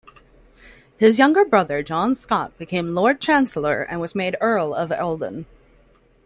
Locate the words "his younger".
0.97-1.45